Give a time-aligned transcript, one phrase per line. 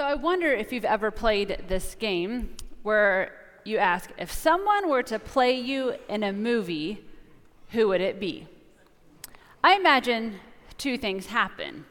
[0.00, 3.32] So I wonder if you've ever played this game where
[3.66, 7.04] you ask if someone were to play you in a movie,
[7.68, 8.48] who would it be?
[9.62, 10.40] I imagine
[10.78, 11.84] two things happen.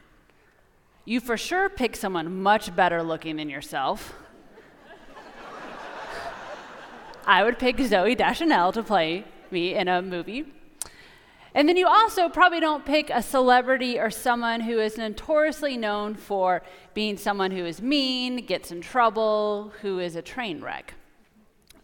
[1.06, 4.16] You for sure pick someone much better looking than yourself.
[7.28, 10.52] I would pick Zooey Deschanel to play me in a movie.
[11.54, 16.16] And then you also probably don't pick a celebrity or someone who is notoriously known
[16.16, 16.62] for
[16.94, 20.94] being someone who is mean, gets in trouble, who is a train wreck.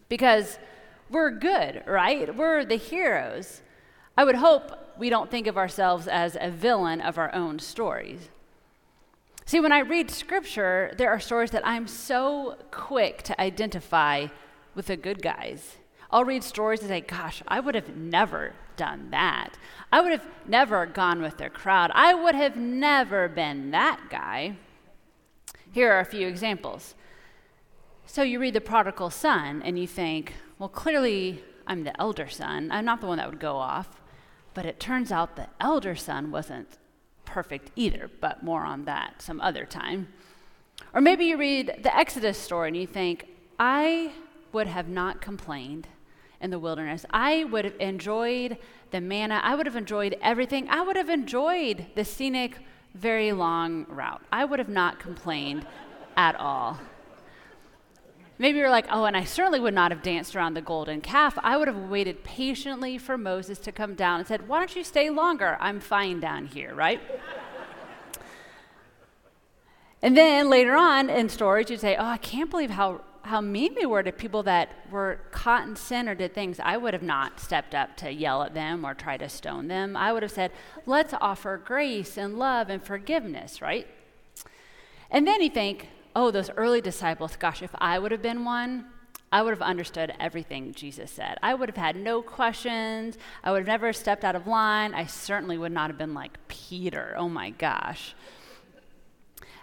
[0.07, 0.59] Because
[1.09, 2.35] we're good, right?
[2.35, 3.61] We're the heroes.
[4.17, 8.29] I would hope we don't think of ourselves as a villain of our own stories.
[9.45, 14.27] See, when I read scripture, there are stories that I'm so quick to identify
[14.73, 15.77] with the good guys.
[16.09, 19.57] I'll read stories and say, gosh, I would have never done that.
[19.91, 21.91] I would have never gone with their crowd.
[21.93, 24.57] I would have never been that guy.
[25.71, 26.95] Here are a few examples.
[28.05, 32.71] So you read the prodigal son and you think, well, clearly I'm the elder son.
[32.71, 34.01] I'm not the one that would go off.
[34.53, 36.77] But it turns out the elder son wasn't
[37.25, 40.07] perfect either, but more on that some other time.
[40.93, 43.27] Or maybe you read the Exodus story and you think,
[43.59, 44.13] I
[44.53, 45.87] would have not complained
[46.45, 47.05] in the wilderness.
[47.09, 48.57] I would have enjoyed
[48.91, 49.41] the manna.
[49.43, 50.69] I would have enjoyed everything.
[50.69, 52.59] I would have enjoyed the scenic,
[52.93, 54.21] very long route.
[54.31, 55.65] I would have not complained
[56.15, 56.79] at all.
[58.37, 61.37] Maybe you're like, oh, and I certainly would not have danced around the golden calf.
[61.41, 64.83] I would have waited patiently for Moses to come down and said, why don't you
[64.83, 65.57] stay longer?
[65.59, 67.01] I'm fine down here, right?
[70.01, 73.75] and then later on in stories, you'd say, oh, I can't believe how how mean
[73.75, 77.03] we were to people that were caught in sin or did things, I would have
[77.03, 79.97] not stepped up to yell at them or try to stone them.
[79.97, 80.51] I would have said,
[80.85, 83.87] let's offer grace and love and forgiveness, right?
[85.09, 88.85] And then you think, oh, those early disciples, gosh, if I would have been one,
[89.31, 91.37] I would have understood everything Jesus said.
[91.43, 93.17] I would have had no questions.
[93.43, 94.93] I would have never stepped out of line.
[94.93, 97.15] I certainly would not have been like Peter.
[97.17, 98.15] Oh my gosh.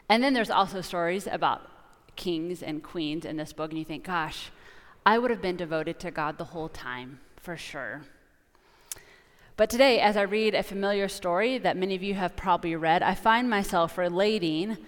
[0.09, 1.72] And then there's also stories about
[2.17, 4.51] kings and queens in this book, and you think, gosh,
[5.05, 8.03] I would have been devoted to God the whole time, for sure.
[9.57, 13.03] But today, as I read a familiar story that many of you have probably read,
[13.03, 14.79] I find myself relating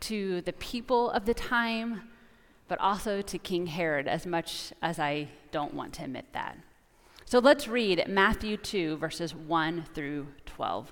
[0.00, 2.02] to the people of the time,
[2.66, 6.56] but also to King Herod, as much as I don't want to admit that.
[7.24, 10.90] So let's read Matthew 2, verses 1 through 12.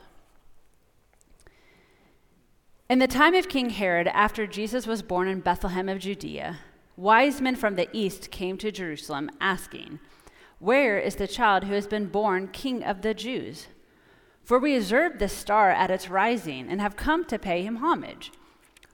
[2.89, 6.61] In the time of King Herod, after Jesus was born in Bethlehem of Judea,
[6.97, 9.99] wise men from the east came to Jerusalem asking,
[10.61, 13.67] Where is the child who has been born king of the Jews?
[14.45, 18.31] For we observed this star at its rising and have come to pay him homage.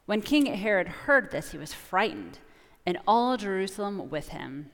[0.06, 2.38] When King Herod heard this, he was frightened,
[2.86, 4.70] and all Jerusalem with him.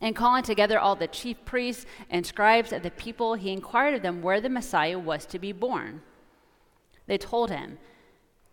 [0.00, 4.02] And calling together all the chief priests and scribes of the people, he inquired of
[4.02, 6.02] them where the Messiah was to be born.
[7.08, 7.78] They told him,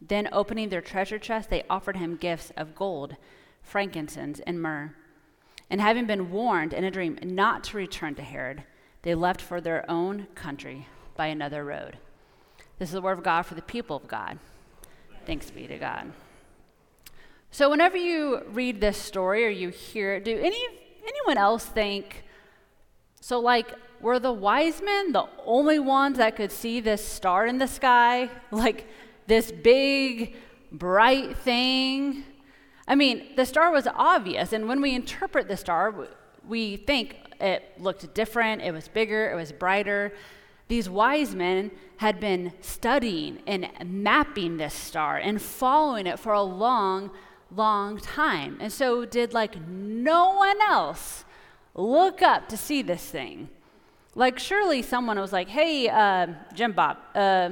[0.00, 3.16] Then, opening their treasure chest, they offered him gifts of gold,
[3.62, 4.94] frankincense, and myrrh.
[5.68, 8.64] And having been warned in a dream not to return to Herod,
[9.02, 11.98] they left for their own country by another road.
[12.78, 14.38] This is the word of God for the people of God.
[15.26, 16.12] Thanks be to God.
[17.50, 20.64] So, whenever you read this story or you hear it, do any
[21.02, 22.24] anyone else think?
[23.20, 27.58] So, like, were the wise men the only ones that could see this star in
[27.58, 28.30] the sky?
[28.50, 28.86] Like,
[29.30, 30.34] this big,
[30.72, 32.24] bright thing.
[32.88, 36.08] I mean, the star was obvious, and when we interpret the star,
[36.48, 40.12] we think it looked different, it was bigger, it was brighter.
[40.66, 46.42] These wise men had been studying and mapping this star and following it for a
[46.42, 47.12] long,
[47.54, 48.58] long time.
[48.60, 51.24] And so, did like no one else
[51.76, 53.48] look up to see this thing?
[54.16, 57.50] Like, surely someone was like, hey, uh, Jim Bob, uh,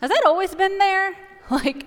[0.00, 1.14] has that always been there?
[1.48, 1.86] Like,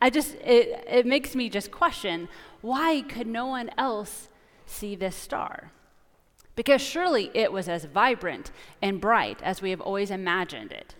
[0.00, 2.28] I just, it, it makes me just question
[2.62, 4.28] why could no one else
[4.64, 5.70] see this star?
[6.54, 8.50] Because surely it was as vibrant
[8.80, 10.94] and bright as we have always imagined it.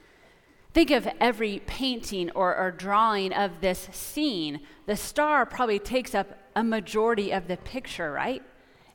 [0.75, 4.61] Think of every painting or, or, drawing of this scene.
[4.85, 8.43] The star probably takes up a majority of the picture, right?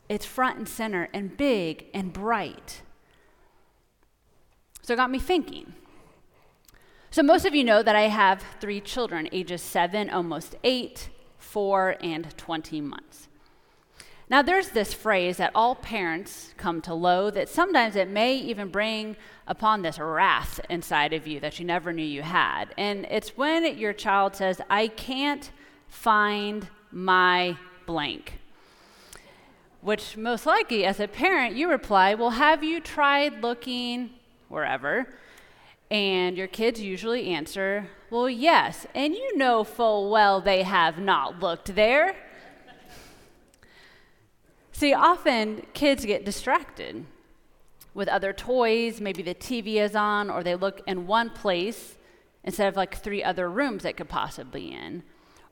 [0.07, 2.83] It's front and center and big and bright.
[4.83, 5.73] So it got me thinking.
[7.13, 11.97] So, most of you know that I have three children, ages seven, almost eight, four,
[12.01, 13.27] and 20 months.
[14.29, 18.69] Now, there's this phrase that all parents come to loathe, that sometimes it may even
[18.69, 22.73] bring upon this wrath inside of you that you never knew you had.
[22.77, 25.51] And it's when your child says, I can't
[25.89, 28.39] find my blank.
[29.81, 34.11] Which, most likely, as a parent, you reply, Well, have you tried looking
[34.47, 35.07] wherever?
[35.91, 38.87] And your kids usually answer, Well, yes.
[38.95, 42.15] And you know full well they have not looked there.
[44.71, 47.05] See, often kids get distracted
[47.93, 49.01] with other toys.
[49.01, 51.97] Maybe the TV is on, or they look in one place
[52.43, 55.03] instead of like three other rooms that could possibly in.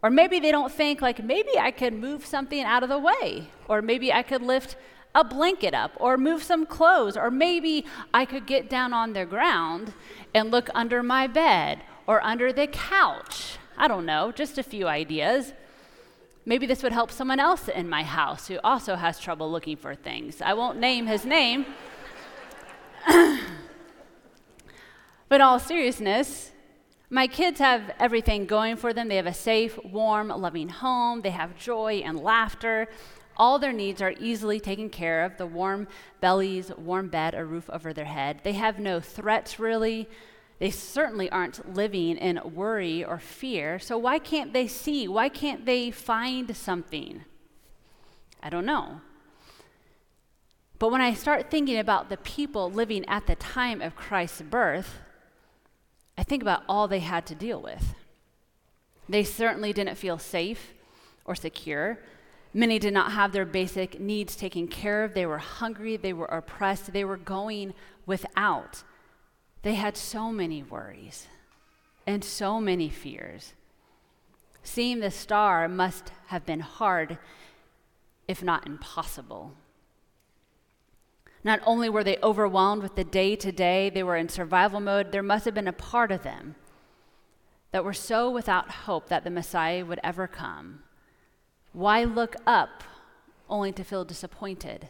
[0.01, 3.50] Or maybe they don't think, like, maybe I could move something out of the way,
[3.68, 4.77] or maybe I could lift
[5.15, 9.25] a blanket up, or move some clothes, or maybe I could get down on the
[9.25, 9.94] ground
[10.33, 13.57] and look under my bed or under the couch.
[13.77, 15.53] I don't know, just a few ideas.
[16.45, 19.95] Maybe this would help someone else in my house who also has trouble looking for
[19.95, 20.41] things.
[20.41, 21.65] I won't name his name.
[23.07, 23.41] but
[25.35, 26.51] in all seriousness,
[27.09, 29.07] my kids have everything going for them.
[29.07, 31.21] They have a safe, warm, loving home.
[31.21, 32.88] They have joy and laughter.
[33.39, 35.88] All their needs are easily taken care of the warm
[36.19, 38.41] bellies, warm bed, a roof over their head.
[38.44, 40.09] They have no threats, really.
[40.59, 43.80] They certainly aren't living in worry or fear.
[43.80, 45.07] So, why can't they see?
[45.07, 47.24] Why can't they find something?
[48.44, 49.00] I don't know.
[50.77, 55.00] But when I start thinking about the people living at the time of Christ's birth,
[56.18, 57.95] I think about all they had to deal with.
[59.07, 60.74] They certainly didn't feel safe
[61.24, 62.00] or secure.
[62.53, 65.13] Many did not have their basic needs taken care of.
[65.13, 67.73] They were hungry, they were oppressed, they were going
[68.05, 68.83] without.
[69.61, 71.27] They had so many worries
[72.07, 73.53] and so many fears.
[74.63, 77.19] Seeing the star must have been hard,
[78.27, 79.53] if not impossible.
[81.43, 85.11] Not only were they overwhelmed with the day to day, they were in survival mode,
[85.11, 86.55] there must have been a part of them
[87.71, 90.83] that were so without hope that the Messiah would ever come
[91.74, 92.83] why look up
[93.50, 94.89] only to feel disappointed,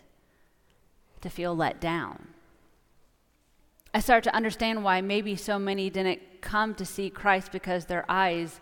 [1.21, 2.29] to feel let down?
[3.93, 8.05] I start to understand why maybe so many didn't come to see Christ because their
[8.07, 8.59] eyes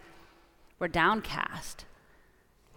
[0.79, 1.85] were downcast,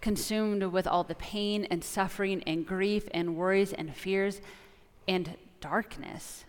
[0.01, 4.41] consumed with all the pain and suffering and grief and worries and fears
[5.07, 6.45] and darkness.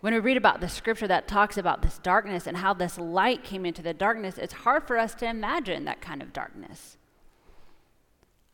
[0.00, 3.42] When we read about the scripture that talks about this darkness and how this light
[3.42, 6.97] came into the darkness, it's hard for us to imagine that kind of darkness.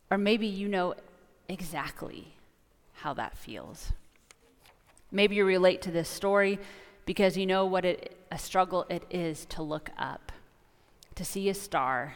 [0.09, 0.95] Or maybe you know
[1.49, 2.35] exactly
[2.93, 3.91] how that feels.
[5.11, 6.59] Maybe you relate to this story
[7.05, 10.31] because you know what it, a struggle it is to look up,
[11.15, 12.15] to see a star,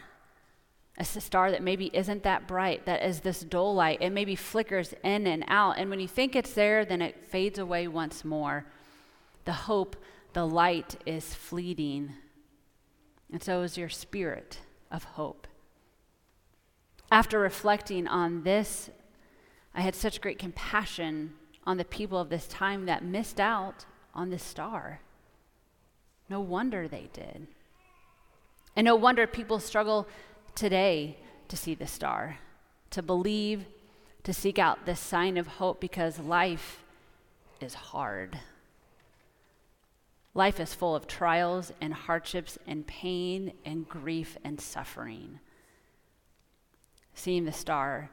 [0.98, 4.02] a star that maybe isn't that bright, that is this dull light.
[4.02, 5.78] It maybe flickers in and out.
[5.78, 8.66] And when you think it's there, then it fades away once more.
[9.46, 9.96] The hope,
[10.34, 12.12] the light is fleeting.
[13.32, 14.58] And so is your spirit
[14.90, 15.46] of hope.
[17.10, 18.88] After reflecting on this,
[19.74, 21.34] I had such great compassion
[21.66, 25.00] on the people of this time that missed out on this star.
[26.28, 27.48] No wonder they did.
[28.76, 30.06] And no wonder people struggle
[30.54, 32.38] today to see the star,
[32.90, 33.64] to believe,
[34.22, 36.84] to seek out this sign of hope because life
[37.60, 38.38] is hard.
[40.32, 45.40] Life is full of trials and hardships and pain and grief and suffering
[47.14, 48.10] seeing the star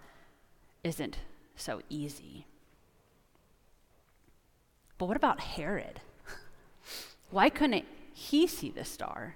[0.84, 1.18] isn't
[1.56, 2.46] so easy.
[4.98, 6.02] But what about Herod?
[7.30, 9.36] Why couldn't he see the star?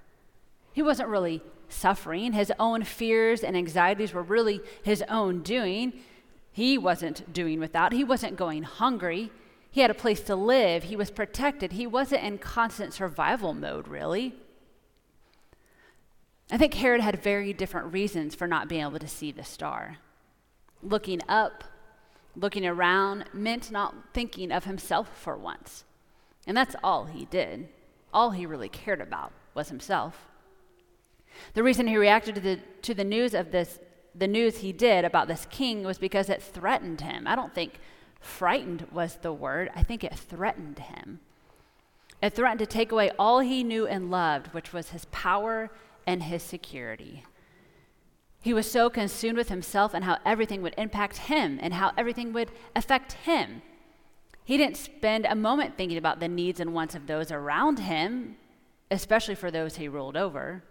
[0.74, 2.34] He wasn't really suffering.
[2.34, 5.94] His own fears and anxieties were really his own doing.
[6.52, 7.94] He wasn't doing without.
[7.94, 9.32] He wasn't going hungry.
[9.70, 10.84] He had a place to live.
[10.84, 11.74] He was protected.
[11.74, 14.36] He wasn't in constant survival mode, really.
[16.52, 19.98] I think Herod had very different reasons for not being able to see the star.
[20.84, 21.64] Looking up
[22.36, 25.84] Looking around meant not thinking of himself for once.
[26.48, 27.68] And that's all he did.
[28.14, 30.28] All he really cared about was himself.
[31.54, 33.80] The reason he reacted to the, to the news of this,
[34.16, 37.28] the news he did about this king was because it threatened him.
[37.28, 37.80] I don't think
[38.20, 41.20] frightened was the word, I think it threatened him.
[42.22, 45.72] It threatened to take away all he knew and loved, which was his power
[46.12, 47.24] and his security.
[48.42, 52.34] He was so consumed with himself and how everything would impact him and how everything
[52.34, 53.62] would affect him.
[54.44, 58.36] He didn't spend a moment thinking about the needs and wants of those around him,
[58.90, 60.64] especially for those he ruled over.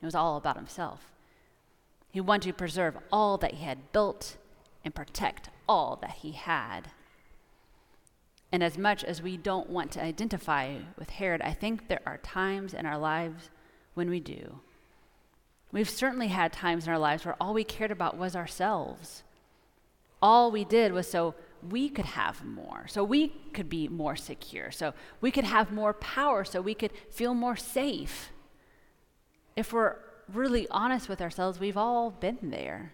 [0.00, 1.10] It was all about himself.
[2.08, 4.36] He wanted to preserve all that he had built
[4.84, 6.92] and protect all that he had.
[8.52, 12.18] And as much as we don't want to identify with Herod, I think there are
[12.18, 13.50] times in our lives
[13.98, 14.60] when we do.
[15.70, 19.24] We've certainly had times in our lives where all we cared about was ourselves.
[20.22, 21.34] All we did was so
[21.68, 25.92] we could have more, so we could be more secure, so we could have more
[25.92, 28.30] power, so we could feel more safe.
[29.56, 29.96] If we're
[30.32, 32.92] really honest with ourselves, we've all been there.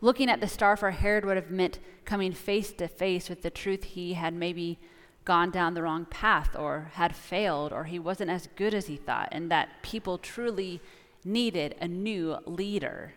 [0.00, 3.50] Looking at the star for Herod would have meant coming face to face with the
[3.50, 4.78] truth he had maybe
[5.26, 8.96] gone down the wrong path or had failed or he wasn't as good as he
[8.96, 10.80] thought, and that people truly
[11.22, 13.12] needed a new leader.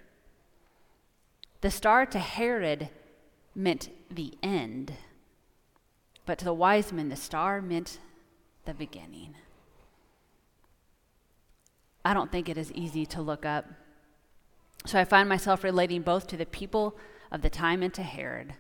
[1.62, 2.90] The star to Herod
[3.56, 4.94] meant the end,
[6.26, 8.00] but to the wise men, the star meant
[8.66, 9.36] the beginning.
[12.04, 13.66] I don't think it is easy to look up
[14.86, 16.98] so I find myself relating both to the people
[17.32, 18.54] of the time and to Herod.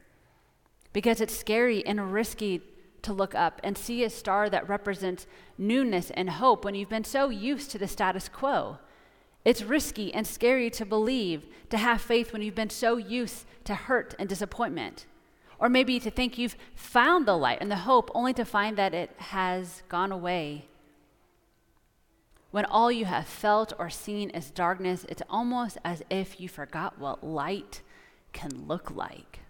[0.91, 2.61] Because it's scary and risky
[3.03, 5.27] to look up and see a star that represents
[5.57, 8.77] newness and hope when you've been so used to the status quo.
[9.45, 13.75] It's risky and scary to believe, to have faith when you've been so used to
[13.75, 15.05] hurt and disappointment.
[15.59, 18.93] Or maybe to think you've found the light and the hope only to find that
[18.93, 20.69] it has gone away
[22.51, 26.97] when all you have felt or seen is darkness, it's almost as if you forgot
[26.97, 27.81] what light
[28.33, 29.41] can look like.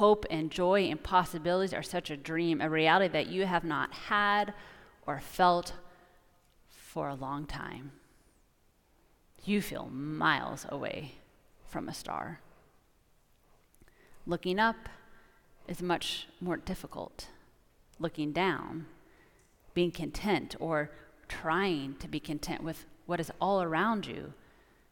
[0.00, 3.92] Hope and joy and possibilities are such a dream, a reality that you have not
[3.92, 4.54] had
[5.06, 5.74] or felt
[6.70, 7.92] for a long time.
[9.44, 11.16] You feel miles away
[11.68, 12.40] from a star.
[14.24, 14.88] Looking up
[15.68, 17.28] is much more difficult.
[17.98, 18.86] Looking down,
[19.74, 20.90] being content or
[21.28, 24.32] trying to be content with what is all around you,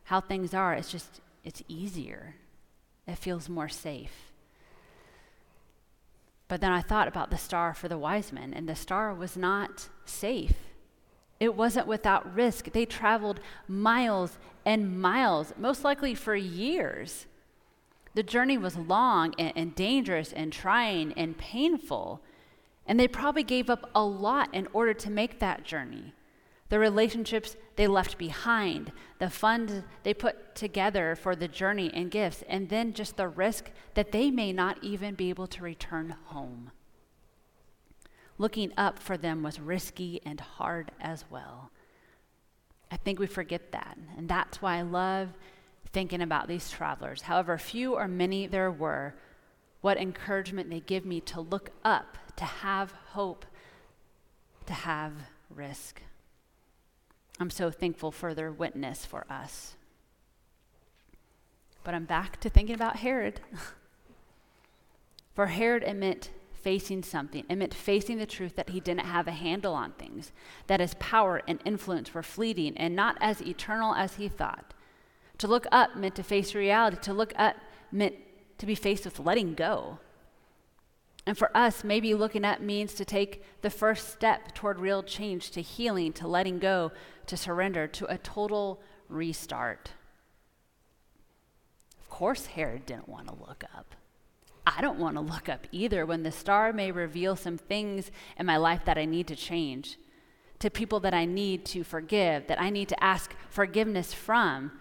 [0.05, 2.35] how things are, it's just, it's easier.
[3.07, 4.28] It feels more safe.
[6.49, 9.37] But then I thought about the star for the wise men, and the star was
[9.37, 10.57] not safe.
[11.38, 12.73] It wasn't without risk.
[12.73, 17.26] They traveled miles and miles, most likely for years.
[18.14, 22.21] The journey was long and, and, dangerous and trying and painful,
[22.87, 26.14] and they probably gave up a lot in order to make that journey
[26.69, 32.43] the relationships they left behind, the funds they put together for the journey and gifts,
[32.49, 36.71] and then just the risk that they may not even be able to return home.
[38.37, 41.71] Looking up for them was risky and hard as well.
[42.91, 45.31] I think we forget that, and that's why I love
[45.93, 47.23] thinking about these travelers.
[47.23, 49.15] However few or many there were,
[49.81, 53.47] what encouragement they give me to look up, to have hope,
[54.67, 55.13] to have
[55.51, 56.03] risk.
[57.40, 59.76] I'm so thankful for their witness for us.
[61.85, 63.40] But I'm back to thinking about Herod.
[65.35, 67.45] for Herod, it meant facing something.
[67.49, 70.33] It meant facing the truth that he didn't have a handle on things,
[70.66, 74.75] that his power and influence were fleeting and not as eternal as he thought.
[75.38, 76.97] To look up meant to face reality.
[77.02, 77.57] To look up
[77.92, 78.16] meant
[78.59, 79.99] to be faced with letting go.
[81.29, 85.51] And for us, maybe looking up means to take the first step toward real change,
[85.51, 86.91] to healing, to letting go,
[87.27, 88.81] to surrender, to a total
[89.11, 89.91] restart.
[92.01, 93.95] Of course, Herod didn't want to look up.
[94.67, 98.47] I don't want to look up either when the star may reveal some things in
[98.47, 99.99] my life that I need to change,
[100.61, 104.73] to people that I need to forgive, that I need to ask forgiveness from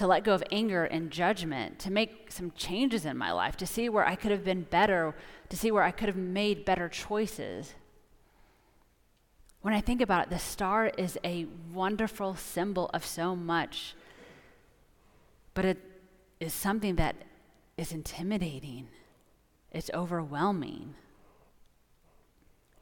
[0.00, 3.66] to let go of anger and judgment, to make some changes in my life, to
[3.66, 5.14] see where I could have been better,
[5.50, 7.74] to see where I could have made better choices.
[9.60, 13.94] When I think about it, the star is a wonderful symbol of so much,
[15.52, 15.76] but it
[16.40, 17.16] is something that
[17.76, 18.88] is intimidating,
[19.70, 20.94] it's overwhelming.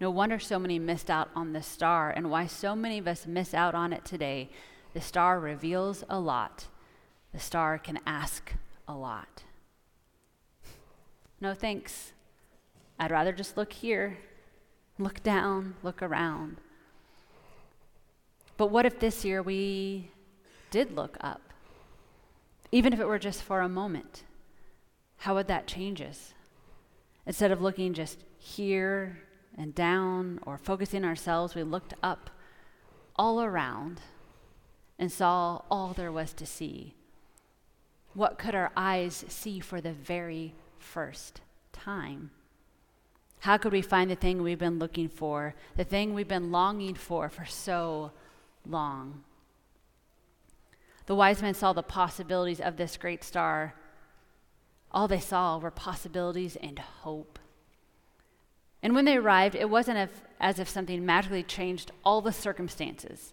[0.01, 3.27] No wonder so many missed out on the star, and why so many of us
[3.27, 4.51] miss out on it today.
[4.95, 6.69] The star reveals a lot
[7.33, 8.55] the star can ask
[8.87, 9.43] a lot.
[11.41, 12.13] No thanks.
[12.99, 14.19] I'd rather just look here,
[14.99, 16.57] look down, look around.
[18.57, 20.11] But what if this year we
[20.71, 21.41] did look up?
[22.73, 24.25] Even if it were just for a moment,
[25.19, 26.35] how would that change us?
[27.25, 29.21] Instead of looking just here
[29.57, 32.31] and down or focusing ourselves, we looked up
[33.17, 34.01] all around
[34.99, 36.95] and saw all there was to see.
[38.15, 41.41] What could our eyes see for the very first
[41.73, 42.31] time?
[43.41, 46.95] How could we find the thing we've been looking for, the thing we've been longing
[46.95, 48.11] for for so
[48.67, 49.23] long?
[51.07, 53.75] The wise men saw the possibilities of this great star.
[54.91, 57.39] All they saw were possibilities and hope.
[58.83, 60.11] And when they arrived, it wasn't
[60.41, 63.33] as, if something magically changed all the circumstances,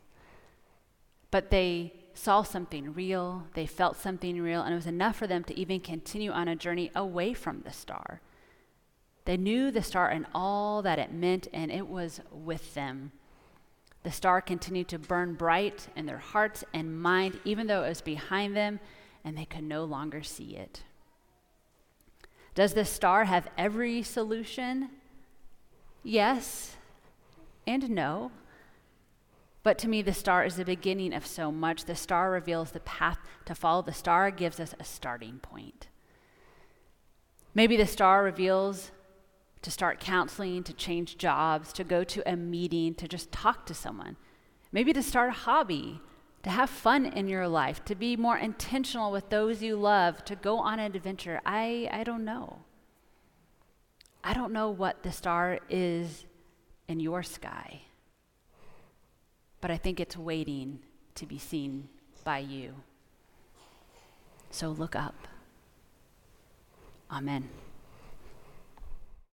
[1.32, 5.44] but they saw something real, they felt something real, and it was enough for them
[5.44, 8.22] to even continue on a journey away from the star.
[9.26, 13.12] They knew the star and all that it meant, and it was with them.
[14.04, 18.02] The star continued to burn bright in their hearts and mind, even though it was
[18.02, 18.80] behind them
[19.24, 20.84] and they could no longer see it.
[22.54, 24.90] Does the star have every solution?
[26.04, 26.78] Yes
[27.66, 28.32] and no.
[29.66, 31.86] But to me, the star is the beginning of so much.
[31.86, 35.88] The star reveals the path to follow, the star gives us a starting point.
[37.56, 38.92] Maybe the star reveals
[39.64, 43.74] to start counseling, to change jobs, to go to a meeting, to just talk to
[43.74, 44.18] someone.
[44.72, 46.00] Maybe to start a hobby,
[46.44, 50.36] to have fun in your life, to be more intentional with those you love, to
[50.36, 51.42] go on an adventure.
[51.44, 52.60] I, I don't know.
[54.24, 56.26] I don't know what the star is
[56.88, 57.82] in your sky,
[59.62, 60.80] but I think it's waiting
[61.16, 61.90] to be seen
[62.24, 62.76] by you.
[64.52, 65.28] So look up.
[67.12, 67.50] Amen.